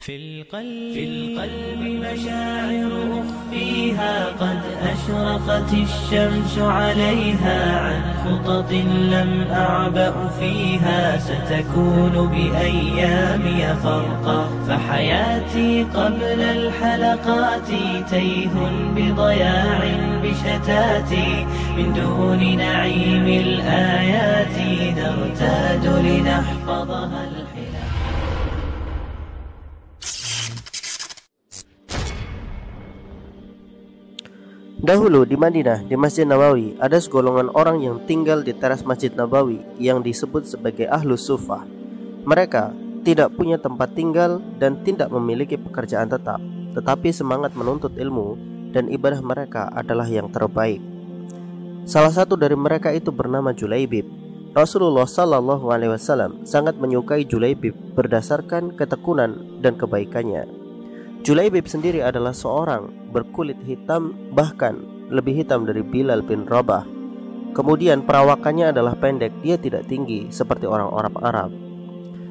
[0.00, 8.72] في القلب, في القلب مشاعر أخفيها قد أشرقت الشمس عليها عن خطط
[9.12, 17.66] لم أعبأ فيها ستكون بأيامي فرقا فحياتي قبل الحلقات
[18.10, 18.48] تيه
[18.96, 19.80] بضياع
[20.22, 21.46] بشتاتي
[21.76, 24.58] من دون نعيم الآيات
[24.96, 27.24] نرتاد لنحفظها
[34.90, 39.62] Dahulu di Madinah, di Masjid Nabawi, ada segolongan orang yang tinggal di teras Masjid Nabawi
[39.78, 41.62] yang disebut sebagai Ahlus Sufah.
[42.26, 42.74] Mereka
[43.06, 46.42] tidak punya tempat tinggal dan tidak memiliki pekerjaan tetap,
[46.74, 48.34] tetapi semangat menuntut ilmu
[48.74, 50.82] dan ibadah mereka adalah yang terbaik.
[51.86, 54.10] Salah satu dari mereka itu bernama Julaibib.
[54.58, 60.59] Rasulullah Shallallahu Alaihi Wasallam sangat menyukai Julaibib berdasarkan ketekunan dan kebaikannya.
[61.20, 64.80] Julaibib sendiri adalah seorang berkulit hitam bahkan
[65.12, 66.88] lebih hitam dari Bilal bin Rabah.
[67.52, 71.50] Kemudian perawakannya adalah pendek, dia tidak tinggi seperti orang-orang Arab.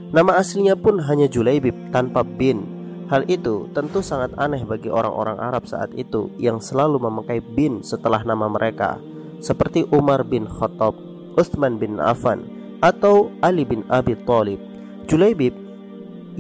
[0.09, 2.65] Nama aslinya pun hanya Julaibib tanpa bin.
[3.13, 8.25] Hal itu tentu sangat aneh bagi orang-orang Arab saat itu yang selalu memakai bin setelah
[8.25, 8.97] nama mereka,
[9.37, 10.97] seperti Umar bin Khattab,
[11.37, 12.47] Uthman bin Affan,
[12.81, 14.57] atau Ali bin Abi Thalib.
[15.05, 15.53] Julaibib,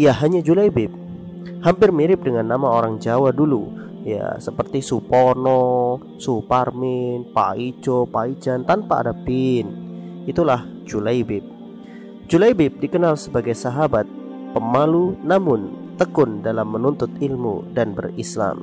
[0.01, 1.08] ya hanya Julaibib.
[1.59, 3.67] Hampir mirip dengan nama orang Jawa dulu,
[4.07, 9.67] ya seperti Supono, Suparmin, Pak Ijo, Pak Ijan tanpa ada bin.
[10.23, 11.43] Itulah Julaibib.
[12.29, 14.05] Julaibib dikenal sebagai sahabat
[14.53, 18.61] pemalu namun tekun dalam menuntut ilmu dan berislam.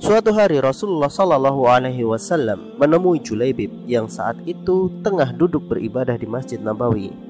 [0.00, 6.24] Suatu hari Rasulullah Shallallahu Alaihi Wasallam menemui Julaibib yang saat itu tengah duduk beribadah di
[6.24, 7.29] Masjid Nabawi.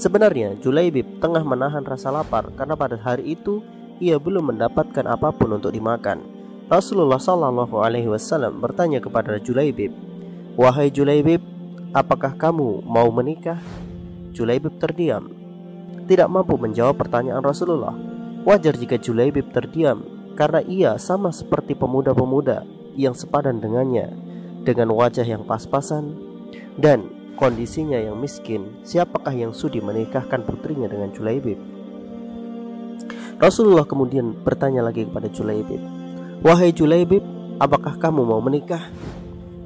[0.00, 3.60] Sebenarnya Julaibib tengah menahan rasa lapar karena pada hari itu
[4.00, 6.24] ia belum mendapatkan apa pun untuk dimakan.
[6.72, 9.92] Rasulullah Shallallahu Alaihi Wasallam bertanya kepada Julaibib,
[10.56, 11.44] wahai Julaibib,
[11.92, 13.60] apakah kamu mau menikah?
[14.32, 15.28] Julaibib terdiam,
[16.08, 17.92] tidak mampu menjawab pertanyaan Rasulullah.
[18.48, 20.00] Wajar jika Julaibib terdiam
[20.32, 22.64] karena ia sama seperti pemuda-pemuda
[22.96, 24.16] yang sepadan dengannya
[24.64, 26.16] dengan wajah yang pas-pasan
[26.80, 28.84] dan kondisinya yang miskin.
[28.84, 31.56] Siapakah yang sudi menikahkan putrinya dengan Julaibib?
[33.40, 35.80] Rasulullah kemudian bertanya lagi kepada Julaibib,
[36.44, 37.24] "Wahai Julaibib,
[37.56, 38.92] apakah kamu mau menikah?"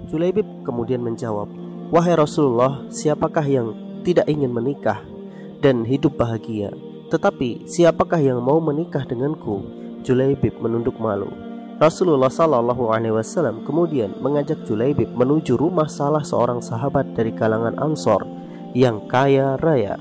[0.06, 1.50] Julaibib kemudian menjawab,
[1.90, 3.74] "Wahai Rasulullah, siapakah yang
[4.06, 5.02] tidak ingin menikah
[5.58, 6.70] dan hidup bahagia?
[7.10, 9.66] Tetapi siapakah yang mau menikah denganku?"
[10.06, 11.53] Julaibib menunduk malu.
[11.84, 18.24] Rasulullah Shallallahu Alaihi Wasallam kemudian mengajak Julaibib menuju rumah salah seorang sahabat dari kalangan Ansor
[18.72, 20.00] yang kaya raya.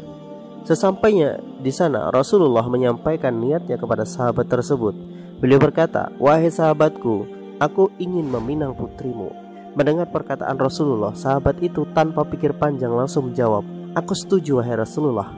[0.63, 4.95] Sesampainya di sana, Rasulullah menyampaikan niatnya kepada sahabat tersebut.
[5.43, 7.27] Beliau berkata, "Wahai sahabatku,
[7.59, 9.35] aku ingin meminang putrimu."
[9.75, 15.35] Mendengar perkataan Rasulullah, sahabat itu tanpa pikir panjang langsung menjawab, "Aku setuju, wahai Rasulullah."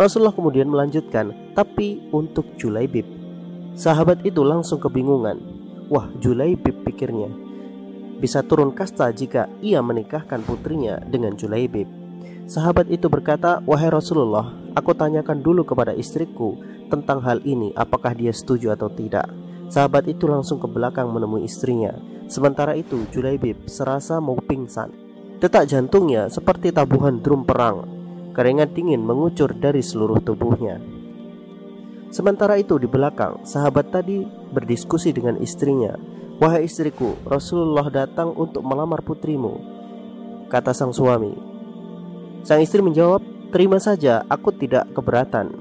[0.00, 3.04] Rasulullah kemudian melanjutkan, "Tapi untuk Julaibib."
[3.76, 5.53] Sahabat itu langsung kebingungan.
[5.92, 7.28] Wah, Julaibib pikirnya.
[8.16, 11.84] Bisa turun kasta jika ia menikahkan putrinya dengan Julaibib.
[12.48, 16.56] Sahabat itu berkata, "Wahai Rasulullah, aku tanyakan dulu kepada istriku
[16.88, 19.28] tentang hal ini, apakah dia setuju atau tidak."
[19.68, 21.92] Sahabat itu langsung ke belakang menemui istrinya.
[22.28, 24.88] Sementara itu, Julaibib serasa mau pingsan.
[25.40, 27.84] Detak jantungnya seperti tabuhan drum perang.
[28.32, 30.93] Keringat dingin mengucur dari seluruh tubuhnya.
[32.14, 34.22] Sementara itu di belakang, sahabat tadi
[34.54, 35.98] berdiskusi dengan istrinya.
[36.38, 39.58] "Wahai istriku, Rasulullah datang untuk melamar putrimu,"
[40.46, 41.34] kata sang suami.
[42.46, 43.18] Sang istri menjawab,
[43.50, 45.58] "Terima saja, aku tidak keberatan."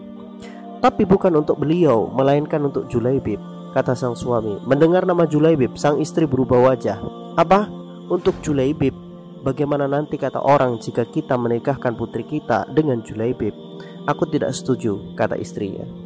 [0.78, 3.42] Tapi bukan untuk beliau, melainkan untuk Julaibib,
[3.74, 4.62] kata sang suami.
[4.70, 7.02] Mendengar nama Julaibib, sang istri berubah wajah.
[7.34, 7.66] "Apa?
[8.14, 8.94] Untuk Julaibib?
[9.42, 13.58] Bagaimana nanti kata orang jika kita menikahkan putri kita dengan Julaibib?"
[14.06, 16.03] "Aku tidak setuju," kata istrinya.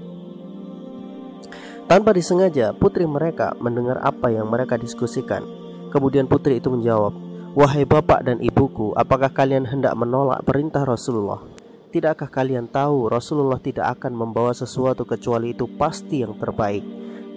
[1.87, 5.39] Tanpa disengaja, putri mereka mendengar apa yang mereka diskusikan.
[5.87, 7.15] Kemudian putri itu menjawab,
[7.55, 11.47] Wahai bapak dan ibuku, apakah kalian hendak menolak perintah Rasulullah?
[11.87, 16.83] Tidakkah kalian tahu Rasulullah tidak akan membawa sesuatu kecuali itu pasti yang terbaik?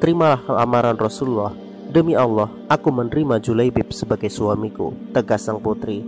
[0.03, 1.55] Terimalah lamaran Rasulullah.
[1.87, 6.03] Demi Allah, aku menerima Julaibib sebagai suamiku, tegas sang putri.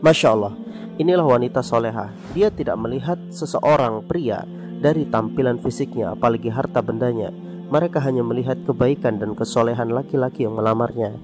[0.00, 0.56] Masya Allah,
[0.96, 2.08] inilah wanita soleha.
[2.32, 4.48] Dia tidak melihat seseorang pria
[4.80, 7.28] dari tampilan fisiknya, apalagi harta bendanya.
[7.66, 11.18] Mereka hanya melihat kebaikan dan kesolehan laki-laki yang melamarnya.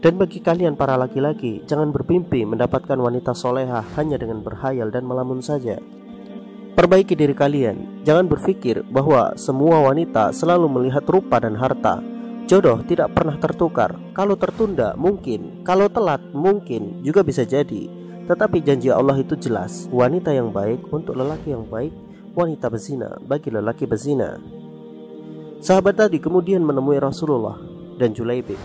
[0.00, 5.44] Dan bagi kalian para laki-laki, jangan bermimpi mendapatkan wanita soleha hanya dengan berhayal dan melamun
[5.44, 5.76] saja.
[6.72, 8.00] Perbaiki diri kalian.
[8.08, 12.00] Jangan berpikir bahwa semua wanita selalu melihat rupa dan harta.
[12.48, 14.00] Jodoh tidak pernah tertukar.
[14.16, 15.60] Kalau tertunda, mungkin.
[15.68, 17.04] Kalau telat, mungkin.
[17.04, 17.92] Juga bisa jadi.
[18.24, 19.90] Tetapi janji Allah itu jelas.
[19.92, 21.92] Wanita yang baik untuk lelaki yang baik,
[22.32, 24.59] wanita bezina bagi lelaki bezina.
[25.60, 27.60] Sahabat tadi kemudian menemui Rasulullah
[28.00, 28.56] dan Julaibib.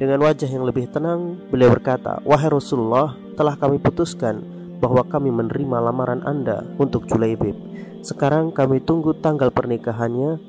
[0.00, 4.40] Dengan wajah yang lebih tenang, beliau berkata, "Wahai Rasulullah, telah kami putuskan
[4.80, 7.52] bahwa kami menerima lamaran Anda untuk Julaibib.
[8.00, 10.40] Sekarang kami tunggu tanggal pernikahannya.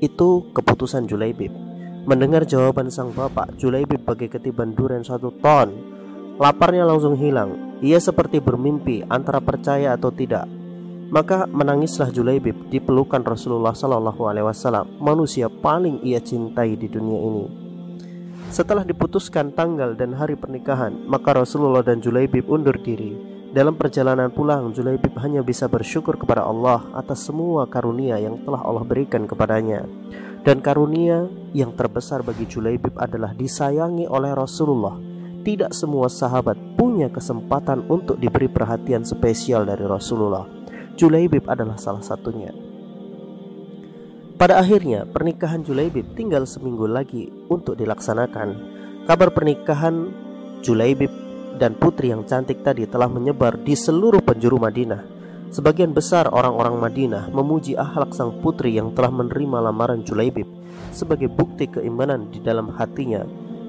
[0.00, 1.52] Itu keputusan Julaibib."
[2.08, 5.68] Mendengar jawaban sang bapak, Julaibib bagi ketiban durian satu ton.
[6.40, 7.76] Laparnya langsung hilang.
[7.84, 10.48] Ia seperti bermimpi antara percaya atau tidak.
[11.06, 17.20] Maka menangislah Julaibib di pelukan Rasulullah Sallallahu Alaihi Wasallam, manusia paling ia cintai di dunia
[17.22, 17.46] ini.
[18.50, 23.14] Setelah diputuskan tanggal dan hari pernikahan, maka Rasulullah dan Julaibib undur diri.
[23.54, 28.82] Dalam perjalanan pulang, Julaibib hanya bisa bersyukur kepada Allah atas semua karunia yang telah Allah
[28.82, 29.86] berikan kepadanya.
[30.42, 34.98] Dan karunia yang terbesar bagi Julaibib adalah disayangi oleh Rasulullah.
[35.46, 40.55] Tidak semua sahabat punya kesempatan untuk diberi perhatian spesial dari Rasulullah.
[40.96, 42.56] Julaibib adalah salah satunya.
[44.36, 48.48] Pada akhirnya, pernikahan Julaibib tinggal seminggu lagi untuk dilaksanakan.
[49.04, 50.12] Kabar pernikahan
[50.64, 51.12] Julaibib
[51.60, 55.16] dan putri yang cantik tadi telah menyebar di seluruh penjuru Madinah.
[55.52, 60.48] Sebagian besar orang-orang Madinah memuji akhlak sang putri yang telah menerima lamaran Julaibib
[60.96, 63.24] sebagai bukti keimanan di dalam hatinya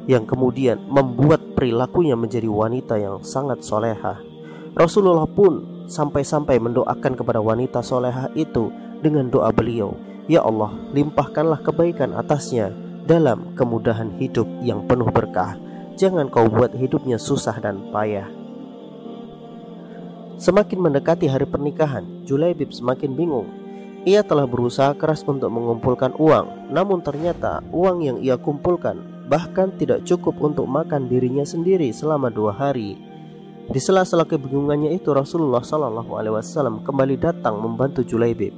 [0.07, 4.19] yang kemudian membuat perilakunya menjadi wanita yang sangat soleha.
[4.75, 8.69] Rasulullah pun sampai-sampai mendoakan kepada wanita soleha itu
[9.00, 9.95] dengan doa beliau,
[10.28, 12.75] Ya Allah, limpahkanlah kebaikan atasnya
[13.07, 15.56] dalam kemudahan hidup yang penuh berkah.
[15.95, 18.28] Jangan kau buat hidupnya susah dan payah.
[20.38, 23.50] Semakin mendekati hari pernikahan, Julaibib semakin bingung.
[24.06, 30.07] Ia telah berusaha keras untuk mengumpulkan uang, namun ternyata uang yang ia kumpulkan bahkan tidak
[30.07, 32.95] cukup untuk makan dirinya sendiri selama dua hari.
[33.68, 38.56] Di sela-sela kebingungannya itu Rasulullah Shallallahu Alaihi Wasallam kembali datang membantu Julaibib.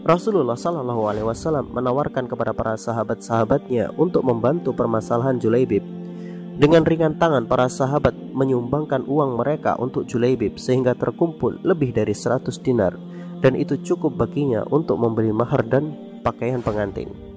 [0.00, 5.84] Rasulullah Shallallahu Alaihi Wasallam menawarkan kepada para sahabat-sahabatnya untuk membantu permasalahan Julaibib
[6.56, 12.48] dengan ringan tangan para sahabat menyumbangkan uang mereka untuk Julaibib sehingga terkumpul lebih dari 100
[12.64, 12.96] dinar
[13.44, 15.92] dan itu cukup baginya untuk membeli mahar dan
[16.24, 17.27] pakaian pengantin.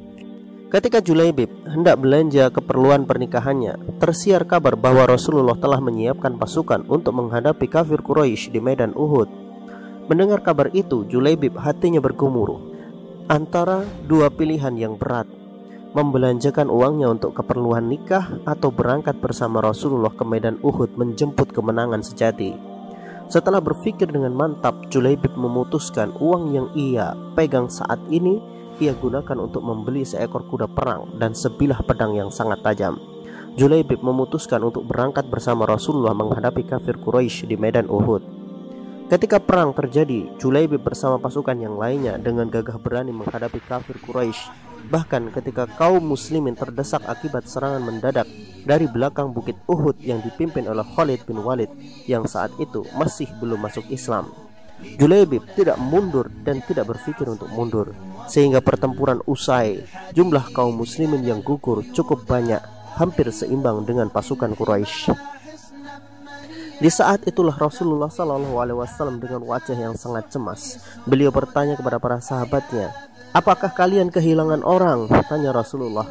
[0.72, 7.68] Ketika Julaibib hendak belanja keperluan pernikahannya, tersiar kabar bahwa Rasulullah telah menyiapkan pasukan untuk menghadapi
[7.68, 9.28] kafir Quraisy di medan Uhud.
[10.08, 12.72] Mendengar kabar itu, Julaibib hatinya bergumuruh
[13.28, 15.28] antara dua pilihan yang berat
[15.92, 22.56] membelanjakan uangnya untuk keperluan nikah atau berangkat bersama Rasulullah ke medan Uhud menjemput kemenangan sejati.
[23.28, 28.40] Setelah berpikir dengan mantap, Julaibib memutuskan uang yang ia pegang saat ini
[28.82, 32.98] ia gunakan untuk membeli seekor kuda perang dan sebilah pedang yang sangat tajam.
[33.54, 38.42] Julaibib memutuskan untuk berangkat bersama Rasulullah menghadapi kafir Quraisy di medan Uhud.
[39.12, 45.30] Ketika perang terjadi, Julaibib bersama pasukan yang lainnya dengan gagah berani menghadapi kafir Quraisy Bahkan
[45.36, 48.26] ketika kaum muslimin terdesak akibat serangan mendadak
[48.66, 51.70] dari belakang bukit Uhud yang dipimpin oleh Khalid bin Walid
[52.10, 54.34] yang saat itu masih belum masuk Islam.
[54.98, 57.94] Julaibib tidak mundur dan tidak berpikir untuk mundur
[58.28, 62.62] sehingga pertempuran usai jumlah kaum muslimin yang gugur cukup banyak
[63.00, 65.14] hampir seimbang dengan pasukan Quraisy.
[66.82, 70.82] Di saat itulah Rasulullah Shallallahu Alaihi Wasallam dengan wajah yang sangat cemas.
[71.06, 72.90] Beliau bertanya kepada para sahabatnya,
[73.32, 75.08] Apakah kalian kehilangan orang?
[75.30, 76.04] Tanya Rasulullah.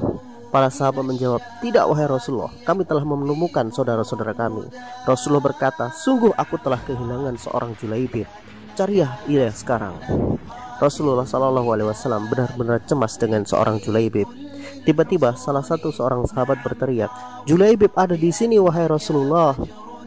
[0.55, 4.65] Para sahabat menjawab, Tidak wahai Rasulullah, kami telah menemukan saudara-saudara kami.
[5.05, 8.31] Rasulullah berkata, Sungguh aku telah kehilangan seorang Julaibib.
[8.79, 9.99] Cariah ia sekarang.
[10.81, 14.25] Rasulullah Shallallahu Alaihi Wasallam benar-benar cemas dengan seorang Julaibib.
[14.89, 17.13] Tiba-tiba salah satu seorang sahabat berteriak,
[17.45, 19.53] Julaibib ada di sini wahai Rasulullah.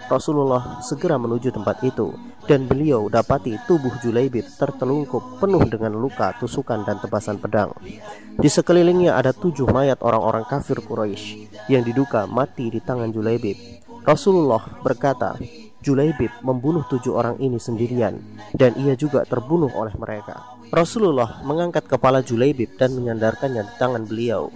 [0.09, 2.17] Rasulullah segera menuju tempat itu
[2.49, 7.69] dan beliau dapati tubuh Julaibib tertelungkup penuh dengan luka, tusukan dan tebasan pedang.
[8.33, 13.55] Di sekelilingnya ada tujuh mayat orang-orang kafir Quraisy yang diduga mati di tangan Julaibib.
[14.03, 15.37] Rasulullah berkata,
[15.83, 18.17] Julaibib membunuh tujuh orang ini sendirian
[18.55, 20.52] dan ia juga terbunuh oleh mereka.
[20.73, 24.49] Rasulullah mengangkat kepala Julaibib dan menyandarkannya di tangan beliau.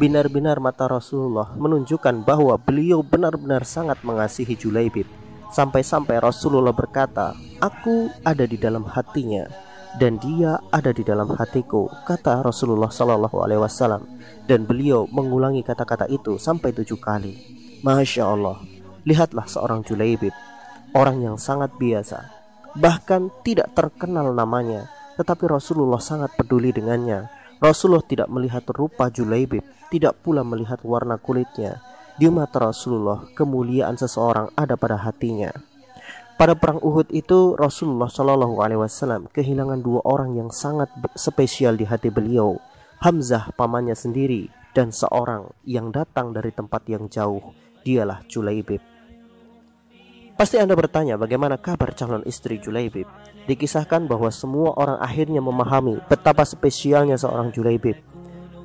[0.00, 5.04] Binar-binar mata Rasulullah menunjukkan bahwa beliau benar-benar sangat mengasihi Julaibib
[5.50, 9.50] Sampai-sampai Rasulullah berkata, "Aku ada di dalam hatinya
[9.98, 14.06] dan dia ada di dalam hatiku," kata Rasulullah Shallallahu alaihi wasallam.
[14.46, 17.34] Dan beliau mengulangi kata-kata itu sampai tujuh kali.
[17.82, 18.62] Masya Allah,
[19.02, 20.34] lihatlah seorang Julaibib,
[20.94, 22.30] orang yang sangat biasa,
[22.78, 24.86] bahkan tidak terkenal namanya,
[25.20, 27.28] tetapi Rasulullah sangat peduli dengannya.
[27.60, 29.60] Rasulullah tidak melihat rupa Julaibib,
[29.92, 31.84] tidak pula melihat warna kulitnya.
[32.16, 35.52] Di mata Rasulullah, kemuliaan seseorang ada pada hatinya.
[36.40, 41.84] Pada perang Uhud itu Rasulullah Shallallahu Alaihi Wasallam kehilangan dua orang yang sangat spesial di
[41.84, 42.56] hati beliau,
[43.04, 47.52] Hamzah pamannya sendiri dan seorang yang datang dari tempat yang jauh,
[47.84, 48.89] dialah Julaibib.
[50.40, 53.04] Pasti Anda bertanya bagaimana kabar calon istri Julaibib.
[53.44, 58.00] Dikisahkan bahwa semua orang akhirnya memahami betapa spesialnya seorang Julaibib.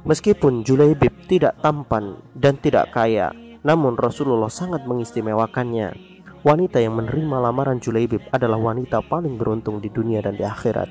[0.07, 3.35] Meskipun Julaibib tidak tampan dan tidak kaya,
[3.67, 6.15] namun Rasulullah sangat mengistimewakannya.
[6.47, 10.87] Wanita yang menerima lamaran Julaibib adalah wanita paling beruntung di dunia dan di akhirat.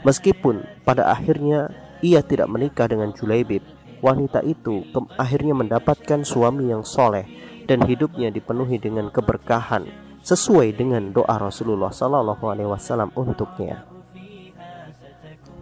[0.00, 1.68] Meskipun pada akhirnya
[2.00, 3.60] ia tidak menikah dengan Julaibib,
[4.00, 4.80] wanita itu
[5.20, 7.28] akhirnya mendapatkan suami yang soleh
[7.68, 13.82] dan hidupnya dipenuhi dengan keberkahan sesuai dengan doa Rasulullah Sallallahu Alaihi Wasallam untuknya.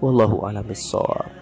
[0.00, 1.39] Wallahu a'lam bishawab.